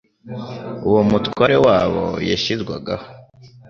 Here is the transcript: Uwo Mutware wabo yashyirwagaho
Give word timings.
Uwo 0.87 1.01
Mutware 1.09 1.57
wabo 1.65 2.05
yashyirwagaho 2.29 3.05